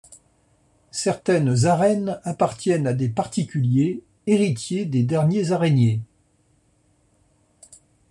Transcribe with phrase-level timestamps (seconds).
[0.89, 6.01] Certaines areines appartiennent à des particuliers, héritiers des derniers areiniers.